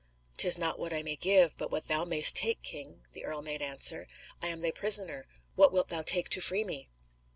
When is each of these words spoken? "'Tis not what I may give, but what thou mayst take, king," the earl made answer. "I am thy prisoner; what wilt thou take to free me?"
"'Tis 0.37 0.57
not 0.57 0.79
what 0.79 0.91
I 0.91 1.03
may 1.03 1.15
give, 1.15 1.55
but 1.59 1.69
what 1.69 1.87
thou 1.87 2.05
mayst 2.05 2.35
take, 2.35 2.63
king," 2.63 3.05
the 3.13 3.23
earl 3.23 3.43
made 3.43 3.61
answer. 3.61 4.07
"I 4.41 4.47
am 4.47 4.61
thy 4.61 4.71
prisoner; 4.71 5.27
what 5.53 5.71
wilt 5.71 5.89
thou 5.89 6.01
take 6.01 6.27
to 6.29 6.41
free 6.41 6.63
me?" 6.63 6.89